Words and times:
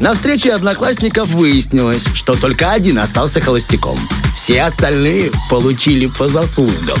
На 0.00 0.14
встрече 0.14 0.52
одноклассников 0.52 1.28
выяснилось, 1.28 2.04
что 2.14 2.34
только 2.34 2.70
один 2.70 2.98
остался 2.98 3.40
холостяком. 3.40 3.98
Все 4.44 4.60
остальные 4.60 5.30
получили 5.48 6.04
по 6.04 6.28
заслугам. 6.28 6.98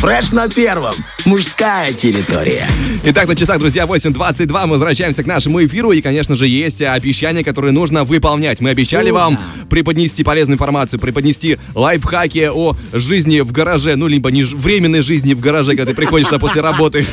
Фреш 0.00 0.32
на 0.32 0.48
первом. 0.48 0.92
Мужская 1.24 1.92
территория. 1.92 2.66
Итак, 3.04 3.28
на 3.28 3.36
часах, 3.36 3.60
друзья, 3.60 3.84
8.22. 3.84 4.66
Мы 4.66 4.72
возвращаемся 4.72 5.22
к 5.22 5.26
нашему 5.26 5.64
эфиру. 5.64 5.92
И, 5.92 6.00
конечно 6.00 6.34
же, 6.34 6.48
есть 6.48 6.82
обещания, 6.82 7.44
которые 7.44 7.70
нужно 7.70 8.02
выполнять. 8.02 8.60
Мы 8.60 8.70
обещали 8.70 9.10
вам 9.10 9.38
преподнести 9.68 10.24
полезную 10.24 10.56
информацию, 10.56 10.98
преподнести 10.98 11.58
лайфхаки 11.76 12.50
о 12.52 12.74
жизни 12.92 13.38
в 13.38 13.52
гараже. 13.52 13.94
Ну, 13.94 14.08
либо 14.08 14.32
не 14.32 14.42
временной 14.42 15.02
жизни 15.02 15.34
в 15.34 15.38
гараже, 15.38 15.76
когда 15.76 15.92
ты 15.92 15.94
приходишь 15.94 16.26
после 16.40 16.60
работы. 16.60 17.06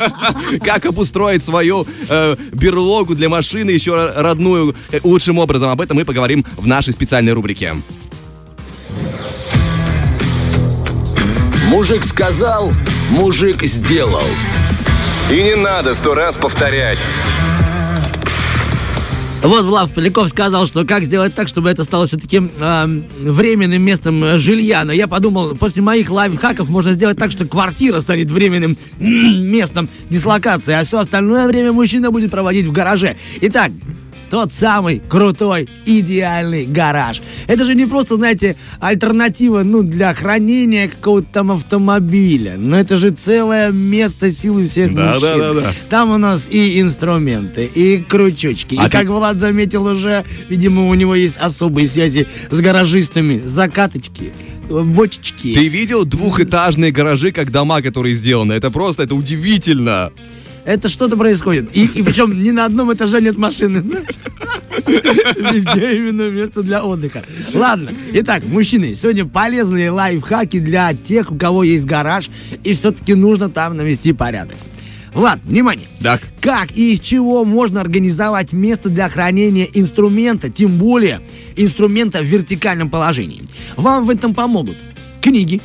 Как 0.62 0.84
обустроить 0.84 1.42
свою 1.42 1.86
э, 2.10 2.36
берлогу 2.52 3.14
для 3.14 3.30
машины, 3.30 3.70
еще 3.70 4.12
родную, 4.16 4.76
э, 4.92 5.00
лучшим 5.02 5.38
образом. 5.38 5.70
Об 5.70 5.80
этом 5.80 5.96
мы 5.96 6.04
поговорим 6.04 6.44
в 6.58 6.66
нашей 6.66 6.92
специальной 6.92 7.32
рубрике. 7.32 7.74
Мужик 11.74 12.04
сказал, 12.04 12.72
мужик 13.10 13.64
сделал. 13.64 14.22
И 15.28 15.42
не 15.42 15.56
надо 15.56 15.92
сто 15.94 16.14
раз 16.14 16.36
повторять. 16.36 17.00
Вот 19.42 19.64
Влад 19.64 19.92
Поляков 19.92 20.28
сказал, 20.28 20.68
что 20.68 20.84
как 20.84 21.02
сделать 21.02 21.34
так, 21.34 21.48
чтобы 21.48 21.68
это 21.68 21.82
стало 21.82 22.06
все-таки 22.06 22.38
временным 22.38 23.82
местом 23.82 24.22
э, 24.22 24.38
жилья. 24.38 24.84
Но 24.84 24.92
я 24.92 25.08
подумал, 25.08 25.56
после 25.56 25.82
моих 25.82 26.10
лайфхаков 26.10 26.68
можно 26.68 26.92
сделать 26.92 27.18
так, 27.18 27.32
что 27.32 27.44
квартира 27.44 27.98
станет 27.98 28.30
временным 28.30 28.78
местом 29.00 29.88
дислокации, 30.08 30.74
а 30.74 30.84
все 30.84 31.00
остальное 31.00 31.48
время 31.48 31.72
мужчина 31.72 32.12
будет 32.12 32.30
проводить 32.30 32.68
в 32.68 32.72
гараже. 32.72 33.16
Итак, 33.40 33.72
тот 34.34 34.52
самый 34.52 35.00
крутой, 35.08 35.68
идеальный 35.86 36.66
гараж. 36.66 37.22
Это 37.46 37.64
же 37.64 37.76
не 37.76 37.86
просто, 37.86 38.16
знаете, 38.16 38.56
альтернатива, 38.80 39.62
ну, 39.62 39.84
для 39.84 40.12
хранения 40.12 40.88
какого-то 40.88 41.28
там 41.32 41.52
автомобиля. 41.52 42.56
Но 42.58 42.76
это 42.76 42.98
же 42.98 43.10
целое 43.10 43.70
место 43.70 44.32
силы 44.32 44.66
всех 44.66 44.92
Да, 44.92 45.12
мужчин. 45.12 45.38
да, 45.38 45.52
да, 45.52 45.60
да. 45.60 45.72
Там 45.88 46.10
у 46.10 46.18
нас 46.18 46.48
и 46.50 46.80
инструменты, 46.80 47.70
и 47.72 47.98
крючочки. 48.02 48.74
А 48.76 48.86
и 48.86 48.90
ты- 48.90 48.98
как 48.98 49.06
Влад 49.06 49.38
заметил 49.38 49.86
уже, 49.86 50.24
видимо, 50.48 50.88
у 50.88 50.94
него 50.94 51.14
есть 51.14 51.36
особые 51.36 51.86
связи 51.86 52.26
с 52.50 52.60
гаражистами. 52.60 53.40
Закаточки, 53.46 54.32
бочечки. 54.68 55.54
Ты 55.54 55.68
видел 55.68 56.04
двухэтажные 56.04 56.90
гаражи, 56.90 57.30
как 57.30 57.52
дома, 57.52 57.82
которые 57.82 58.16
сделаны? 58.16 58.54
Это 58.54 58.72
просто, 58.72 59.04
это 59.04 59.14
удивительно. 59.14 60.10
Это 60.64 60.88
что-то 60.88 61.16
происходит. 61.16 61.76
И, 61.76 61.84
и 61.84 62.02
причем 62.02 62.42
ни 62.42 62.50
на 62.50 62.64
одном 62.64 62.92
этаже 62.92 63.20
нет 63.20 63.36
машины. 63.36 63.82
Везде 64.86 65.96
именно 65.96 66.30
место 66.30 66.62
для 66.62 66.84
отдыха. 66.84 67.22
Ладно. 67.52 67.90
Итак, 68.14 68.44
мужчины, 68.44 68.94
сегодня 68.94 69.24
полезные 69.24 69.90
лайфхаки 69.90 70.58
для 70.58 70.92
тех, 70.94 71.32
у 71.32 71.36
кого 71.36 71.64
есть 71.64 71.84
гараж, 71.84 72.30
и 72.62 72.74
все-таки 72.74 73.14
нужно 73.14 73.50
там 73.50 73.76
навести 73.76 74.12
порядок. 74.12 74.56
Влад, 75.14 75.38
внимание. 75.44 75.86
Так. 76.00 76.20
Как 76.40 76.72
и 76.72 76.92
из 76.92 77.00
чего 77.00 77.44
можно 77.44 77.80
организовать 77.80 78.52
место 78.52 78.88
для 78.88 79.08
хранения 79.08 79.68
инструмента, 79.72 80.50
тем 80.50 80.72
более 80.72 81.20
инструмента 81.56 82.20
в 82.20 82.24
вертикальном 82.24 82.90
положении? 82.90 83.42
Вам 83.76 84.04
в 84.04 84.10
этом 84.10 84.34
помогут 84.34 84.76
книги, 85.20 85.60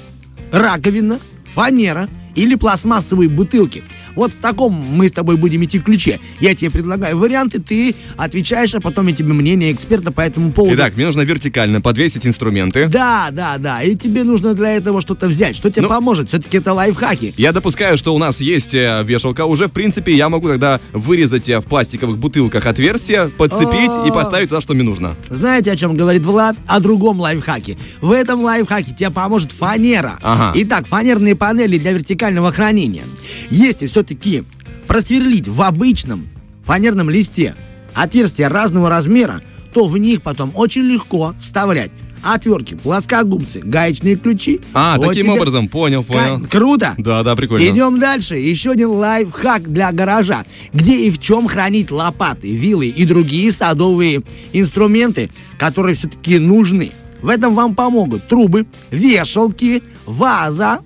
раковина, 0.51 1.19
фанера 1.45 2.07
или 2.35 2.53
пластмассовые 2.55 3.27
бутылки. 3.27 3.83
Вот 4.19 4.33
в 4.33 4.35
таком 4.35 4.73
мы 4.73 5.07
с 5.07 5.13
тобой 5.13 5.37
будем 5.37 5.63
идти 5.63 5.79
ключе. 5.79 6.19
Я 6.41 6.53
тебе 6.53 6.69
предлагаю 6.71 7.17
варианты, 7.17 7.61
ты 7.61 7.95
отвечаешь, 8.17 8.75
а 8.75 8.81
потом 8.81 9.07
я 9.07 9.15
тебе 9.15 9.31
мнение 9.31 9.71
эксперта 9.71 10.11
по 10.11 10.19
этому 10.19 10.51
поводу. 10.51 10.75
Итак, 10.75 10.97
мне 10.97 11.05
нужно 11.05 11.21
вертикально 11.21 11.79
подвесить 11.79 12.27
инструменты. 12.27 12.89
Да, 12.89 13.29
да, 13.31 13.57
да. 13.57 13.81
И 13.81 13.95
тебе 13.95 14.25
нужно 14.25 14.53
для 14.55 14.71
этого 14.75 14.99
что-то 14.99 15.27
взять. 15.27 15.55
Что 15.55 15.71
тебе 15.71 15.83
Ну- 15.83 15.87
поможет? 15.87 16.27
Все-таки 16.27 16.57
это 16.57 16.73
лайфхаки. 16.73 17.33
Я 17.37 17.53
допускаю, 17.53 17.97
что 17.97 18.13
у 18.13 18.17
нас 18.17 18.41
есть 18.41 18.73
э, 18.75 19.03
вешалка 19.05 19.45
уже. 19.45 19.67
В 19.69 19.71
принципе, 19.71 20.13
я 20.13 20.27
могу 20.27 20.49
тогда 20.49 20.81
вырезать 20.91 21.47
э, 21.47 21.59
в 21.61 21.63
пластиковых 21.63 22.17
бутылках 22.17 22.65
отверстие, 22.65 23.29
подцепить 23.29 23.91
и 24.05 24.11
поставить 24.11 24.49
туда, 24.49 24.59
что 24.59 24.73
мне 24.73 24.83
нужно. 24.83 25.15
Знаете, 25.29 25.71
о 25.71 25.77
чем 25.77 25.95
говорит 25.95 26.25
Влад? 26.25 26.57
О 26.67 26.81
другом 26.81 27.21
лайфхаке. 27.21 27.77
В 28.01 28.11
этом 28.11 28.41
лайфхаке 28.41 28.93
тебе 28.93 29.11
поможет 29.11 29.53
фанера. 29.53 30.19
Ага. 30.21 30.51
Итак, 30.55 30.87
фанерные 30.87 31.37
панели 31.37 31.77
для 31.77 31.93
вертикального 31.93 32.51
хранения. 32.51 33.03
Если 33.49 33.87
все-таки 34.09 34.43
просверлить 34.87 35.47
в 35.47 35.61
обычном 35.61 36.27
фанерном 36.65 37.09
листе 37.11 37.55
отверстия 37.93 38.49
разного 38.49 38.89
размера, 38.89 39.41
то 39.73 39.85
в 39.85 39.97
них 39.99 40.23
потом 40.23 40.51
очень 40.55 40.81
легко 40.81 41.35
вставлять 41.39 41.91
отвертки, 42.23 42.73
плоскогубцы, 42.73 43.59
гаечные 43.63 44.15
ключи. 44.17 44.59
А, 44.73 44.97
Вот 44.97 45.09
таким 45.09 45.23
тебе- 45.23 45.33
образом, 45.33 45.67
понял, 45.69 46.03
понял. 46.03 46.41
Ка- 46.41 46.47
Круто. 46.49 46.93
Да, 46.97 47.23
да, 47.23 47.35
прикольно. 47.35 47.63
Идем 47.65 47.99
дальше. 47.99 48.35
Еще 48.35 48.71
один 48.71 48.89
лайфхак 48.89 49.71
для 49.71 49.91
гаража. 49.91 50.43
Где 50.73 51.05
и 51.05 51.11
в 51.11 51.19
чем 51.19 51.47
хранить 51.47 51.91
лопаты, 51.91 52.51
вилы 52.53 52.87
и 52.87 53.05
другие 53.05 53.51
садовые 53.51 54.23
инструменты, 54.53 55.29
которые 55.57 55.95
все-таки 55.95 56.39
нужны. 56.39 56.91
В 57.21 57.29
этом 57.29 57.53
вам 57.53 57.73
помогут 57.75 58.27
трубы, 58.27 58.65
вешалки, 58.91 59.81
ваза, 60.05 60.79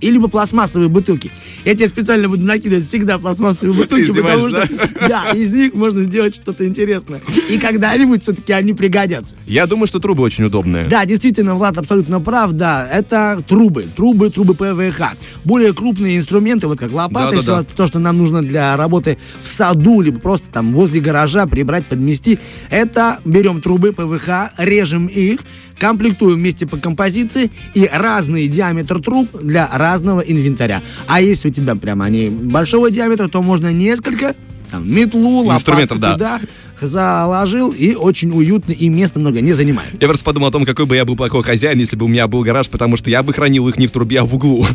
и 0.00 0.10
либо 0.10 0.28
пластмассовые 0.28 0.88
бутылки. 0.88 1.30
Я 1.64 1.74
тебе 1.74 1.88
специально 1.88 2.28
буду 2.28 2.44
накидывать 2.44 2.84
всегда 2.84 3.18
пластмассовые 3.18 3.76
бутылки, 3.76 4.12
потому 4.12 4.48
что 4.50 4.68
да, 5.08 5.30
из 5.30 5.52
них 5.54 5.74
можно 5.74 6.02
сделать 6.02 6.34
что-то 6.34 6.66
интересное. 6.66 7.20
И 7.48 7.58
когда-нибудь 7.58 8.22
все-таки 8.22 8.52
они 8.52 8.72
пригодятся. 8.72 9.36
Я 9.46 9.66
думаю, 9.66 9.86
что 9.86 9.98
трубы 9.98 10.22
очень 10.22 10.44
удобные. 10.44 10.84
Да, 10.86 11.04
действительно, 11.04 11.54
Влад 11.54 11.78
абсолютно 11.78 12.20
прав, 12.20 12.52
да. 12.52 12.86
Это 12.90 13.42
трубы, 13.46 13.86
трубы, 13.94 14.30
трубы 14.30 14.54
ПВХ. 14.54 15.12
Более 15.44 15.72
крупные 15.72 16.18
инструменты, 16.18 16.66
вот 16.66 16.78
как 16.78 16.92
лопаты, 16.92 17.36
Да-да-да. 17.36 17.62
всё 17.62 17.76
то, 17.76 17.86
что 17.86 17.98
нам 17.98 18.18
нужно 18.18 18.42
для 18.42 18.76
работы 18.76 19.18
в 19.42 19.48
саду, 19.48 20.00
либо 20.00 20.18
просто 20.20 20.48
там 20.52 20.72
возле 20.74 21.00
гаража 21.00 21.46
прибрать, 21.46 21.86
подмести. 21.86 22.38
Это 22.70 23.18
берем 23.24 23.60
трубы 23.60 23.92
ПВХ, 23.92 24.52
режем 24.58 25.06
их, 25.06 25.40
комплектуем 25.78 26.36
вместе 26.38 26.66
по 26.66 26.76
композиции 26.76 27.50
и 27.74 27.88
разный 27.92 28.48
диаметр 28.48 29.02
труб 29.02 29.28
для 29.40 29.68
разного 29.86 30.20
инвентаря. 30.20 30.82
А 31.06 31.20
если 31.20 31.48
у 31.48 31.52
тебя 31.52 31.76
прямо 31.76 32.06
они 32.06 32.28
большого 32.28 32.90
диаметра, 32.90 33.28
то 33.28 33.40
можно 33.42 33.72
несколько 33.72 34.34
там, 34.76 34.90
метлу, 34.90 35.38
лопату 35.40 35.56
Инструментов, 35.56 36.00
да. 36.00 36.12
туда 36.12 36.40
заложил, 36.80 37.70
и 37.70 37.94
очень 37.94 38.30
уютно, 38.30 38.72
и 38.72 38.88
места 38.88 39.18
много 39.18 39.40
не 39.40 39.52
занимает. 39.52 39.94
Я 40.00 40.08
просто 40.08 40.24
подумал 40.24 40.48
о 40.48 40.52
том, 40.52 40.64
какой 40.64 40.86
бы 40.86 40.96
я 40.96 41.04
был 41.04 41.16
плохой 41.16 41.42
хозяин, 41.42 41.78
если 41.78 41.96
бы 41.96 42.04
у 42.04 42.08
меня 42.08 42.28
был 42.28 42.42
гараж, 42.42 42.68
потому 42.68 42.96
что 42.96 43.10
я 43.10 43.22
бы 43.22 43.32
хранил 43.32 43.68
их 43.68 43.78
не 43.78 43.86
в 43.86 43.90
трубе, 43.90 44.20
а 44.20 44.24
в 44.24 44.34
углу. 44.34 44.66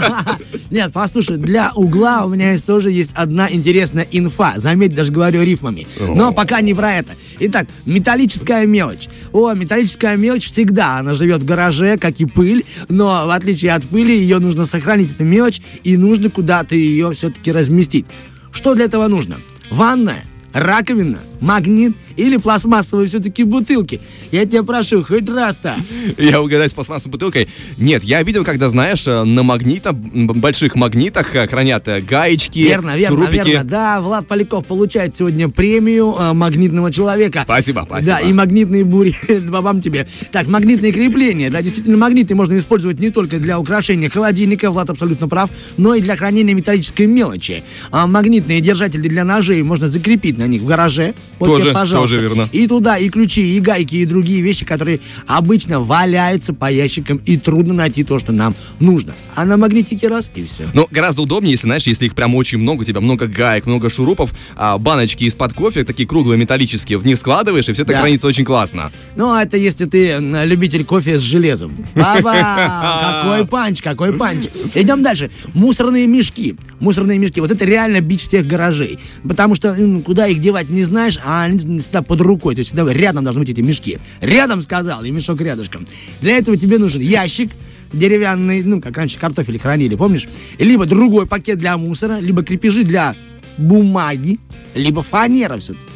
Нет, 0.70 0.92
послушай, 0.92 1.36
для 1.36 1.72
угла 1.74 2.24
у 2.24 2.28
меня 2.28 2.52
есть 2.52 2.64
тоже 2.64 2.90
есть 2.90 3.12
одна 3.14 3.50
интересная 3.50 4.06
инфа. 4.10 4.54
Заметь, 4.56 4.94
даже 4.94 5.12
говорю 5.12 5.42
рифмами. 5.42 5.86
Но 6.00 6.32
пока 6.32 6.60
не 6.60 6.74
про 6.74 6.94
это. 6.94 7.12
Итак, 7.40 7.66
металлическая 7.84 8.66
мелочь. 8.66 9.08
О, 9.32 9.52
металлическая 9.52 10.16
мелочь 10.16 10.50
всегда, 10.50 10.98
она 10.98 11.14
живет 11.14 11.42
в 11.42 11.44
гараже, 11.44 11.98
как 11.98 12.20
и 12.20 12.24
пыль, 12.24 12.64
но 12.88 13.26
в 13.26 13.30
отличие 13.30 13.74
от 13.74 13.84
пыли, 13.84 14.16
ее 14.16 14.38
нужно 14.38 14.64
сохранить, 14.64 15.10
эту 15.10 15.24
мелочь, 15.24 15.60
и 15.82 15.96
нужно 15.96 16.30
куда-то 16.30 16.74
ее 16.76 17.12
все-таки 17.12 17.52
разместить. 17.52 18.06
Что 18.52 18.74
для 18.74 18.84
этого 18.84 19.08
нужно? 19.08 19.36
Ванная, 19.70 20.22
раковина, 20.52 21.18
магнит 21.42 21.94
или 22.16 22.36
пластмассовые 22.38 23.08
все-таки 23.08 23.44
бутылки. 23.44 24.00
Я 24.30 24.46
тебя 24.46 24.62
прошу, 24.62 25.02
хоть 25.02 25.28
раз-то. 25.28 25.74
Я 26.18 26.40
угадать 26.40 26.70
с 26.70 26.74
пластмассовой 26.74 27.12
бутылкой. 27.12 27.48
Нет, 27.78 28.04
я 28.04 28.22
видел, 28.22 28.44
когда, 28.44 28.68
знаешь, 28.68 29.06
э, 29.06 29.24
на 29.24 29.42
магнитах, 29.42 29.94
больших 29.94 30.76
магнитах 30.76 31.34
э, 31.34 31.46
хранят 31.46 31.88
э, 31.88 32.00
гаечки, 32.00 32.60
Верно, 32.60 32.96
верно, 32.96 33.16
шурупики. 33.18 33.48
верно. 33.48 33.64
Да, 33.68 34.00
Влад 34.00 34.26
Поляков 34.28 34.66
получает 34.66 35.16
сегодня 35.16 35.48
премию 35.48 36.14
э, 36.18 36.32
магнитного 36.32 36.92
человека. 36.92 37.42
Спасибо, 37.44 37.82
спасибо. 37.86 38.18
Да, 38.18 38.20
и 38.20 38.32
магнитные 38.32 38.84
бури. 38.84 39.16
Вам 39.48 39.80
тебе. 39.80 40.06
Так, 40.30 40.46
магнитные 40.46 40.92
крепления. 40.92 41.50
Да, 41.50 41.60
действительно, 41.62 41.96
магниты 41.98 42.34
можно 42.34 42.56
использовать 42.56 43.00
не 43.00 43.10
только 43.10 43.38
для 43.38 43.58
украшения 43.58 44.08
холодильника, 44.08 44.70
Влад 44.70 44.90
абсолютно 44.90 45.28
прав, 45.28 45.50
но 45.76 45.94
и 45.94 46.00
для 46.00 46.16
хранения 46.16 46.54
металлической 46.54 47.06
мелочи. 47.06 47.64
А 47.90 48.06
магнитные 48.06 48.60
держатели 48.60 49.08
для 49.08 49.24
ножей 49.24 49.62
можно 49.62 49.88
закрепить 49.88 50.38
на 50.38 50.46
них 50.46 50.62
в 50.62 50.66
гараже. 50.66 51.14
Вот 51.42 51.48
Тоже, 51.48 51.64
тебе, 51.64 51.74
пожалуйста. 51.74 52.14
тоже 52.14 52.20
верно. 52.20 52.48
И 52.52 52.68
туда 52.68 52.98
и 52.98 53.08
ключи, 53.08 53.56
и 53.56 53.60
гайки, 53.60 53.96
и 53.96 54.06
другие 54.06 54.40
вещи, 54.42 54.64
которые 54.64 55.00
обычно 55.26 55.80
валяются 55.80 56.54
по 56.54 56.70
ящикам, 56.70 57.20
и 57.26 57.36
трудно 57.36 57.74
найти 57.74 58.04
то, 58.04 58.20
что 58.20 58.30
нам 58.30 58.54
нужно. 58.78 59.14
А 59.34 59.44
на 59.44 59.56
магнитике 59.56 60.06
раз, 60.06 60.30
и 60.36 60.44
все. 60.46 60.68
Но 60.72 60.86
гораздо 60.88 61.22
удобнее, 61.22 61.50
если, 61.50 61.66
знаешь, 61.66 61.82
если 61.88 62.06
их 62.06 62.14
прям 62.14 62.36
очень 62.36 62.58
много, 62.58 62.82
у 62.82 62.84
тебя 62.84 63.00
много 63.00 63.26
гаек, 63.26 63.66
много 63.66 63.90
шурупов, 63.90 64.30
а 64.54 64.78
баночки 64.78 65.24
из-под 65.24 65.52
кофе, 65.52 65.82
такие 65.82 66.08
круглые 66.08 66.38
металлические, 66.38 66.98
в 66.98 67.04
них 67.06 67.18
складываешь, 67.18 67.68
и 67.68 67.72
все 67.72 67.82
это 67.82 67.92
Да. 67.92 67.98
хранится 67.98 68.28
очень 68.28 68.44
классно. 68.44 68.92
Ну, 69.16 69.32
а 69.32 69.42
это 69.42 69.56
если 69.56 69.86
ты 69.86 70.18
любитель 70.44 70.84
кофе 70.84 71.18
с 71.18 71.22
железом. 71.22 71.74
Баба! 71.96 72.32
Какой 73.22 73.46
панч, 73.46 73.82
какой 73.82 74.12
панч. 74.12 74.46
Идем 74.74 75.02
дальше. 75.02 75.30
Мусорные 75.54 76.06
мешки. 76.06 76.54
Мусорные 76.80 77.18
мешки. 77.18 77.40
Вот 77.40 77.50
это 77.50 77.64
реально 77.64 78.00
бич 78.00 78.22
всех 78.28 78.46
гаражей. 78.46 78.98
Потому 79.28 79.54
что 79.54 79.76
куда 80.04 80.26
их 80.26 80.38
девать 80.38 80.70
не 80.70 80.82
знаешь, 80.84 81.18
а 81.24 81.31
они 81.40 81.80
всегда 81.80 82.02
под 82.02 82.20
рукой. 82.20 82.54
То 82.54 82.60
есть 82.60 82.70
всегда 82.70 82.92
рядом 82.92 83.24
должны 83.24 83.40
быть 83.42 83.50
эти 83.50 83.60
мешки. 83.60 83.98
Рядом 84.20 84.62
сказал, 84.62 85.02
и 85.04 85.10
мешок 85.10 85.40
рядышком. 85.40 85.86
Для 86.20 86.36
этого 86.36 86.56
тебе 86.56 86.78
нужен 86.78 87.00
ящик 87.00 87.50
деревянный, 87.92 88.62
ну, 88.62 88.80
как 88.80 88.96
раньше 88.96 89.18
картофель 89.18 89.58
хранили, 89.58 89.94
помнишь? 89.96 90.26
Либо 90.58 90.86
другой 90.86 91.26
пакет 91.26 91.58
для 91.58 91.76
мусора, 91.76 92.18
либо 92.20 92.42
крепежи 92.42 92.84
для 92.84 93.14
бумаги, 93.58 94.38
либо 94.74 95.02
фанера 95.02 95.58
все-таки. 95.58 95.86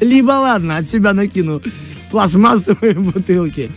Либо, 0.00 0.32
ладно, 0.32 0.76
от 0.76 0.86
себя 0.88 1.14
накину 1.14 1.62
пластмассовые 2.10 2.92
бутылки. 3.00 3.70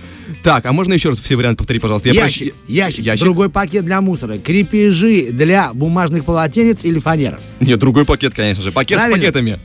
Так, 0.44 0.66
а 0.66 0.74
можно 0.74 0.94
еще 0.94 1.10
раз 1.10 1.20
все 1.20 1.36
варианты 1.36 1.58
повторить, 1.60 1.82
пожалуйста? 1.82 2.10
Я 2.10 2.24
ящик, 2.24 2.50
прощ- 2.50 2.54
ящик, 2.68 3.06
Ящик? 3.06 3.24
другой 3.24 3.50
пакет 3.50 3.86
для 3.86 4.00
мусора, 4.02 4.38
крепежи 4.38 5.30
для 5.32 5.74
бумажных 5.74 6.26
полотенец 6.26 6.84
или 6.84 7.00
фанера. 7.00 7.40
Нет, 7.60 7.80
другой 7.80 8.06
пакет, 8.06 8.34
конечно 8.34 8.62
же. 8.64 8.72
Пакет 8.72 8.98
Правильно. 8.98 9.18
с 9.18 9.20
пакетами. 9.20 9.60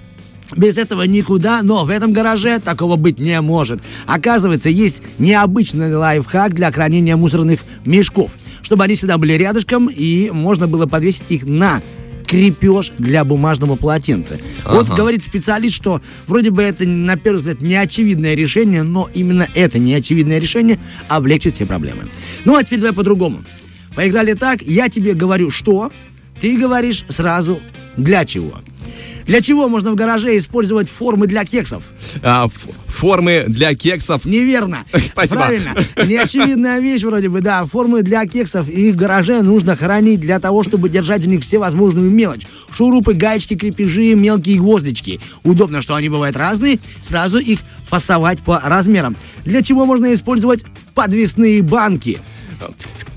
Без 0.57 0.79
этого 0.79 1.03
никуда, 1.03 1.63
но 1.63 1.85
в 1.85 1.91
этом 1.91 2.13
гараже 2.13 2.59
такого 2.59 2.97
быть 2.97 3.19
не 3.19 3.41
может. 3.41 3.81
Оказывается, 4.07 4.69
есть 4.69 5.03
необычный 5.19 5.95
лайфхак 5.95 6.55
для 6.55 6.71
хранения 6.71 7.17
мусорных 7.17 7.61
мешков, 7.85 8.33
чтобы 8.63 8.85
они 8.85 8.95
всегда 8.95 9.19
были 9.19 9.33
рядышком 9.33 9.89
и 9.89 10.31
можно 10.31 10.69
было 10.69 10.87
повесить 10.87 11.31
их 11.31 11.45
на 11.45 11.81
крепеж 12.27 12.93
для 12.99 13.25
бумажного 13.25 13.77
полотенца. 13.77 14.39
Вот 14.65 14.89
говорит 14.89 15.25
специалист, 15.25 15.77
что 15.77 16.01
вроде 16.27 16.51
бы 16.51 16.63
это 16.63 16.85
на 16.87 17.17
первый 17.17 17.39
взгляд 17.39 17.61
неочевидное 17.61 18.35
решение, 18.35 18.83
но 18.83 19.09
именно 19.15 19.47
это 19.55 19.79
неочевидное 19.79 20.39
решение 20.39 20.81
облегчит 21.09 21.55
все 21.55 21.67
проблемы. 21.67 22.09
Ну 22.45 22.57
а 22.57 22.65
теперь 22.65 22.81
давай 22.81 22.95
по-другому. 22.95 23.45
Поиграли 23.95 24.35
так, 24.35 24.63
я 24.63 24.89
тебе 24.89 25.15
говорю 25.15 25.51
что, 25.51 25.93
ты 26.41 26.59
говоришь 26.59 27.05
сразу 27.09 27.61
для 27.97 28.25
чего. 28.25 28.61
Для 29.27 29.41
чего 29.41 29.69
можно 29.69 29.93
в 29.93 29.95
гараже 29.95 30.37
использовать 30.37 30.91
формы 30.91 31.27
для 31.27 31.45
кексов? 31.45 31.85
А, 32.23 32.49
формы 32.49 33.45
для 33.49 33.75
кексов. 33.75 34.25
Неверно. 34.25 34.85
Спасибо. 35.13 35.41
Правильно. 35.41 35.75
Неочевидная 36.07 36.81
вещь 36.81 37.03
вроде 37.03 37.31
бы, 37.31 37.41
да. 37.41 37.65
Формы 37.65 38.03
для 38.03 38.27
кексов 38.27 38.69
их 38.69 38.95
в 38.95 38.97
гараже 38.99 39.43
нужно 39.43 39.77
хранить 39.77 40.21
для 40.21 40.39
того, 40.41 40.63
чтобы 40.63 40.91
держать 40.91 41.23
в 41.23 41.27
них 41.27 41.43
все 41.43 41.59
возможную 41.59 42.11
мелочь. 42.11 42.47
Шурупы, 42.71 43.15
гаечки, 43.15 43.57
крепежи, 43.57 44.15
мелкие 44.15 44.59
гвоздички. 44.59 45.21
Удобно, 45.43 45.81
что 45.81 45.95
они 45.95 46.11
бывают 46.11 46.37
разные. 46.37 46.79
Сразу 47.01 47.39
их 47.39 47.61
фасовать 47.87 48.41
по 48.41 48.61
размерам. 48.63 49.17
Для 49.45 49.63
чего 49.63 49.87
можно 49.87 50.13
использовать 50.13 50.65
подвесные 50.95 51.63
банки? 51.63 52.21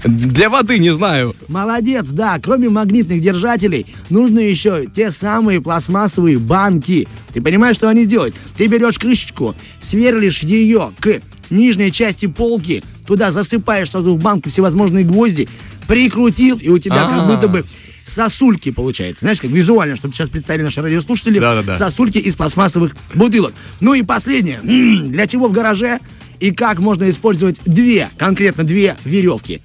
Для 0.05 0.49
воды, 0.49 0.79
не 0.79 0.93
знаю. 0.93 1.35
Молодец, 1.47 2.09
да. 2.09 2.39
Кроме 2.41 2.69
магнитных 2.69 3.21
держателей, 3.21 3.85
нужно 4.09 4.39
еще 4.39 4.85
те 4.93 5.11
самые 5.11 5.61
пластмассовые 5.61 6.37
банки. 6.39 7.07
Ты 7.33 7.41
понимаешь, 7.41 7.75
что 7.75 7.89
они 7.89 8.05
делают? 8.05 8.35
Ты 8.57 8.67
берешь 8.67 8.97
крышечку, 8.97 9.55
сверлишь 9.81 10.43
ее 10.43 10.91
к 10.99 11.21
нижней 11.49 11.91
части 11.91 12.25
полки, 12.27 12.83
туда 13.05 13.31
засыпаешь 13.31 13.91
сразу 13.91 14.13
в 14.15 14.21
банку 14.21 14.49
всевозможные 14.49 15.05
гвозди, 15.05 15.47
прикрутил, 15.87 16.57
и 16.57 16.69
у 16.69 16.77
тебя 16.77 17.03
как 17.07 17.21
А. 17.21 17.27
будто 17.31 17.47
бы 17.47 17.63
сосульки 18.03 18.71
получается. 18.71 19.21
Знаешь, 19.21 19.39
как 19.41 19.51
визуально, 19.51 19.95
чтобы 19.95 20.13
сейчас 20.13 20.29
представили 20.29 20.63
наши 20.63 20.81
радиослушатели, 20.81 21.39
Да-да-да. 21.39 21.75
сосульки 21.75 22.17
из 22.17 22.35
пластмассовых 22.35 22.95
бутылок. 23.13 23.53
Ну 23.79 23.93
и 23.93 24.01
последнее. 24.01 24.59
Для 24.61 25.27
чего 25.27 25.47
в 25.47 25.51
гараже 25.51 25.99
и 26.39 26.51
как 26.51 26.79
можно 26.79 27.09
использовать 27.09 27.59
две, 27.65 28.09
конкретно 28.17 28.63
две 28.63 28.95
веревки? 29.03 29.61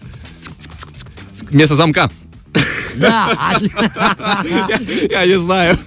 Вместо 1.51 1.77
замка. 1.77 2.11
Да, 2.97 3.57
Я 5.11 5.27
не 5.27 5.39
знаю. 5.39 5.79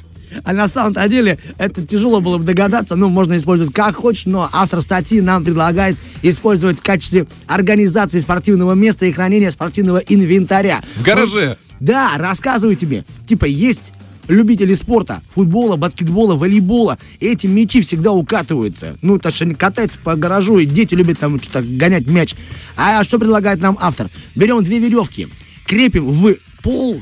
А 0.44 0.54
на 0.54 0.68
самом-то 0.68 1.08
деле 1.08 1.40
это 1.58 1.86
тяжело 1.86 2.20
было 2.20 2.38
бы 2.38 2.44
догадаться, 2.44 2.96
ну, 2.96 3.10
можно 3.10 3.38
использовать 3.38 3.74
как 3.74 3.96
хочешь, 3.96 4.26
но 4.26 4.50
автор 4.52 4.82
статьи 4.82 5.22
нам 5.22 5.46
предлагает 5.46 5.98
использовать 6.24 6.80
в 6.80 6.84
качестве 6.84 7.28
организации 7.48 8.20
спортивного 8.20 8.74
места 8.74 9.06
и 9.06 9.12
хранения 9.12 9.52
спортивного 9.52 10.00
инвентаря. 10.00 10.81
В 10.96 11.04
гараже. 11.04 11.58
Да, 11.80 12.14
рассказываю 12.18 12.76
тебе. 12.76 13.06
Типа, 13.28 13.46
есть 13.46 13.94
любители 14.27 14.74
спорта, 14.74 15.22
футбола, 15.33 15.75
баскетбола, 15.75 16.36
волейбола. 16.36 16.98
Эти 17.19 17.48
мячи 17.48 17.81
всегда 17.81 18.12
укатываются. 18.12 18.98
Ну, 19.01 19.19
так 19.19 19.33
что 19.36 19.45
они 19.45 19.56
катаются 19.56 20.00
по 20.04 20.16
гаражу, 20.16 20.60
и 20.60 20.66
дети 20.66 20.95
любят 20.95 21.19
там 21.19 21.42
что-то 21.42 21.62
гонять 21.63 22.07
мяч. 22.07 22.36
А 22.77 23.04
что 23.04 23.19
предлагает 23.19 23.60
нам 23.62 23.77
автор? 23.80 24.10
Берем 24.36 24.63
две 24.63 24.80
веревки, 24.80 25.27
крепим 25.66 26.06
в 26.10 26.36
пол 26.62 27.01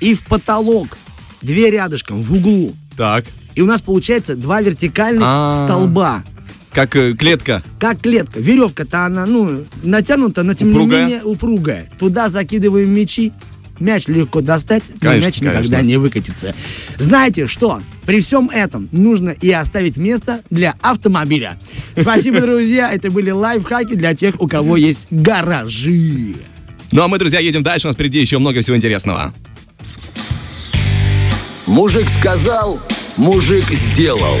и 0.00 0.14
в 0.14 0.24
потолок. 0.24 0.96
Две 1.42 1.70
рядышком, 1.70 2.20
в 2.20 2.32
углу. 2.32 2.74
Так, 2.96 3.24
И 3.54 3.60
у 3.60 3.66
нас 3.66 3.80
получается 3.82 4.34
два 4.36 4.60
вертикальных 4.62 5.22
А. 5.24 5.64
столба. 5.66 6.24
как 6.72 6.96
э, 6.96 7.14
клетка. 7.14 7.62
Как 7.78 8.00
клетка. 8.00 8.40
Веревка-то 8.40 9.04
она, 9.06 9.26
ну, 9.26 9.64
натянута, 9.82 10.42
но 10.42 10.54
тем 10.54 10.70
Упругая? 10.70 11.04
не 11.06 11.12
менее 11.12 11.24
упругая. 11.24 11.88
Туда 11.98 12.28
закидываем 12.28 12.90
мячи. 12.94 13.32
Мяч 13.78 14.06
легко 14.06 14.40
достать, 14.40 14.84
но 14.88 15.10
Конечно, 15.10 15.26
мяч 15.26 15.40
никогда 15.40 15.58
конечно. 15.58 15.82
не 15.82 15.96
выкатится. 15.98 16.54
Знаете 16.98 17.46
что? 17.46 17.82
При 18.04 18.20
всем 18.20 18.48
этом 18.50 18.88
нужно 18.92 19.30
и 19.30 19.50
оставить 19.50 19.96
место 19.96 20.40
для 20.50 20.74
автомобиля. 20.80 21.58
Спасибо, 21.98 22.40
друзья. 22.40 22.90
Это 22.92 23.10
были 23.10 23.30
лайфхаки 23.30 23.94
для 23.94 24.14
тех, 24.14 24.40
у 24.40 24.48
кого 24.48 24.76
есть 24.76 25.06
гаражи. 25.10 26.34
Ну 26.92 27.02
а 27.02 27.08
мы, 27.08 27.18
друзья, 27.18 27.40
едем 27.40 27.62
дальше. 27.62 27.86
У 27.86 27.90
нас 27.90 27.96
впереди 27.96 28.20
еще 28.20 28.38
много 28.38 28.62
всего 28.62 28.76
интересного. 28.76 29.34
Мужик 31.66 32.08
сказал, 32.08 32.80
мужик 33.16 33.64
сделал. 33.70 34.36